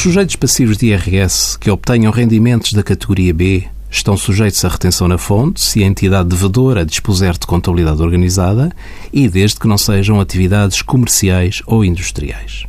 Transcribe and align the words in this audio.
Os 0.00 0.04
sujeitos 0.04 0.34
passivos 0.34 0.78
de 0.78 0.86
IRS 0.86 1.58
que 1.58 1.70
obtenham 1.70 2.10
rendimentos 2.10 2.72
da 2.72 2.82
categoria 2.82 3.34
B 3.34 3.66
estão 3.90 4.16
sujeitos 4.16 4.64
à 4.64 4.68
retenção 4.68 5.06
na 5.06 5.18
fonte 5.18 5.60
se 5.60 5.84
a 5.84 5.86
entidade 5.86 6.30
devedora 6.30 6.86
dispuser 6.86 7.34
de 7.34 7.46
contabilidade 7.46 8.00
organizada 8.00 8.72
e 9.12 9.28
desde 9.28 9.60
que 9.60 9.68
não 9.68 9.76
sejam 9.76 10.18
atividades 10.18 10.80
comerciais 10.80 11.60
ou 11.66 11.84
industriais. 11.84 12.64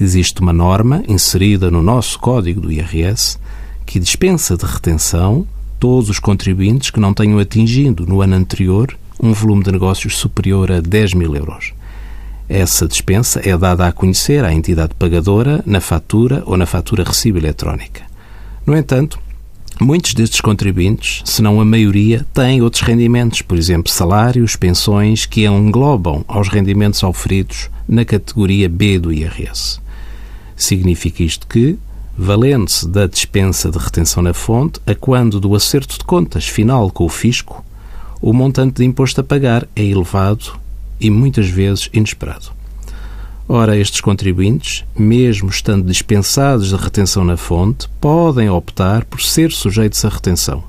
Existe 0.00 0.40
uma 0.40 0.52
norma 0.52 1.02
inserida 1.08 1.68
no 1.68 1.82
nosso 1.82 2.16
Código 2.20 2.60
do 2.60 2.70
IRS 2.70 3.40
que 3.84 3.98
dispensa 3.98 4.56
de 4.56 4.64
retenção 4.64 5.44
todos 5.80 6.08
os 6.08 6.20
contribuintes 6.20 6.90
que 6.90 7.00
não 7.00 7.12
tenham 7.12 7.40
atingido 7.40 8.06
no 8.06 8.22
ano 8.22 8.36
anterior 8.36 8.96
um 9.20 9.32
volume 9.32 9.64
de 9.64 9.72
negócios 9.72 10.16
superior 10.16 10.70
a 10.70 10.80
10 10.80 11.14
mil 11.14 11.34
euros. 11.34 11.72
Essa 12.48 12.88
dispensa 12.88 13.40
é 13.44 13.56
dada 13.56 13.86
a 13.86 13.92
conhecer 13.92 14.44
à 14.44 14.52
entidade 14.52 14.94
pagadora 14.98 15.62
na 15.64 15.80
fatura 15.80 16.42
ou 16.44 16.56
na 16.56 16.66
fatura 16.66 17.04
recibo 17.04 17.38
eletrónica. 17.38 18.02
No 18.66 18.76
entanto, 18.76 19.18
muitos 19.80 20.14
destes 20.14 20.40
contribuintes, 20.40 21.22
se 21.24 21.40
não 21.40 21.60
a 21.60 21.64
maioria, 21.64 22.26
têm 22.32 22.60
outros 22.60 22.82
rendimentos, 22.82 23.42
por 23.42 23.56
exemplo, 23.56 23.90
salários, 23.90 24.56
pensões, 24.56 25.24
que 25.24 25.46
englobam 25.46 26.24
aos 26.28 26.48
rendimentos 26.48 27.02
oferidos 27.02 27.70
na 27.88 28.04
categoria 28.04 28.68
B 28.68 28.98
do 28.98 29.12
IRS. 29.12 29.80
Significa 30.56 31.22
isto 31.22 31.46
que, 31.46 31.78
valendo-se 32.16 32.86
da 32.86 33.06
dispensa 33.06 33.70
de 33.70 33.78
retenção 33.78 34.22
na 34.22 34.34
fonte, 34.34 34.80
a 34.86 34.94
quando 34.94 35.40
do 35.40 35.54
acerto 35.54 35.98
de 35.98 36.04
contas 36.04 36.46
final 36.46 36.90
com 36.90 37.04
o 37.04 37.08
fisco, 37.08 37.64
o 38.20 38.32
montante 38.32 38.76
de 38.76 38.84
imposto 38.84 39.20
a 39.20 39.24
pagar 39.24 39.66
é 39.74 39.82
elevado 39.82 40.60
e 41.02 41.10
muitas 41.10 41.48
vezes 41.48 41.90
inesperado. 41.92 42.52
Ora, 43.48 43.76
estes 43.76 44.00
contribuintes, 44.00 44.84
mesmo 44.96 45.50
estando 45.50 45.86
dispensados 45.86 46.68
de 46.68 46.76
retenção 46.76 47.24
na 47.24 47.36
fonte, 47.36 47.88
podem 48.00 48.48
optar 48.48 49.04
por 49.04 49.20
ser 49.20 49.50
sujeitos 49.50 50.04
à 50.04 50.08
retenção, 50.08 50.62